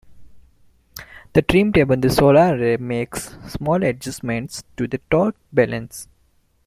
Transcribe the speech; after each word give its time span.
The 1.33 1.43
trim 1.43 1.73
tab 1.73 1.91
on 1.91 2.01
the 2.01 2.09
solar 2.09 2.55
array 2.55 2.77
makes 2.77 3.37
small 3.47 3.83
adjustments 3.83 4.63
to 4.75 4.87
the 4.87 4.97
torque 5.11 5.35
balance. 5.53 6.07